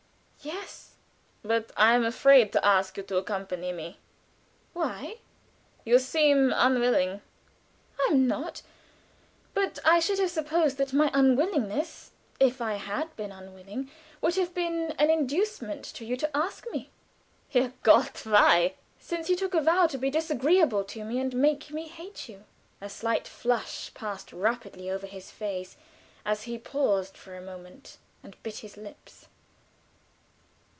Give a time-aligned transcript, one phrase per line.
[0.43, 0.93] "Yes."
[1.43, 3.99] "But I am afraid to ask you to accompany me."
[4.73, 5.17] "Why?"
[5.85, 7.21] "You seem unwilling."
[7.99, 8.63] "I am not:
[9.53, 14.55] but I should have supposed that my unwillingness if I had been unwilling would have
[14.55, 16.89] been an inducement to you to ask me."
[17.53, 18.25] "Herrgott!
[18.25, 21.87] Why?" "Since you took a vow to be disagreeable to me, and to make me
[21.87, 22.45] hate you."
[22.81, 25.77] A slight flush passed rapidly over his face,
[26.25, 29.27] as he paused for a moment and bit his lips.